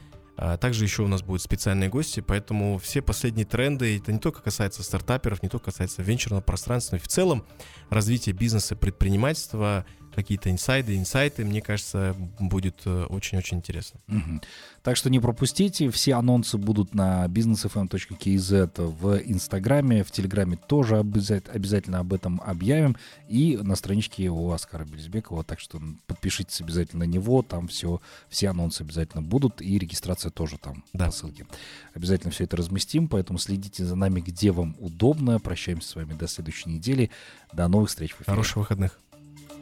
[0.61, 4.83] Также еще у нас будут специальные гости, поэтому все последние тренды, это не только касается
[4.83, 7.43] стартаперов, не только касается венчурного пространства, но и в целом
[7.89, 9.85] развитие бизнеса, предпринимательства,
[10.21, 13.99] какие-то инсайды, инсайты, мне кажется, будет э, очень-очень интересно.
[14.07, 14.41] Мгм.
[14.83, 15.89] Так что не пропустите.
[15.89, 22.95] Все анонсы будут на businessfm.kz в Инстаграме, в Телеграме тоже обяза- обязательно об этом объявим.
[23.27, 25.43] И на страничке у Оскара Белизбекова.
[25.43, 27.41] Так что подпишитесь обязательно на него.
[27.41, 29.61] Там все, все анонсы обязательно будут.
[29.61, 31.07] И регистрация тоже там Да.
[31.07, 31.45] по ссылке.
[31.93, 33.07] Обязательно все это разместим.
[33.07, 35.39] Поэтому следите за нами, где вам удобно.
[35.39, 37.09] Прощаемся с вами до следующей недели.
[37.53, 38.25] До новых встреч в эфире.
[38.25, 38.99] Хороших выходных.